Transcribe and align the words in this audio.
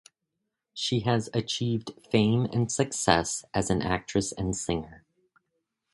She 0.73 1.01
has 1.01 1.29
achieved 1.31 1.91
fame 2.09 2.45
and 2.45 2.71
success 2.71 3.45
as 3.53 3.69
an 3.69 3.83
actress 3.83 4.31
and 4.31 4.57
singer. 4.57 5.05